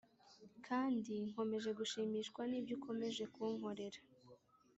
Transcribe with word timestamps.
kandi 0.67 1.13
nkomeje 1.29 1.69
gushimishwa 1.79 2.41
n’ibyukomeje 2.49 3.23
kunkorera 3.33 3.99